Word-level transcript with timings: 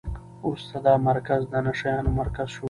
وروسته 0.45 0.77
دا 0.87 0.93
مرکز 1.09 1.41
د 1.51 1.53
نشه 1.65 1.87
یانو 1.95 2.11
مرکز 2.21 2.47
شو. 2.53 2.59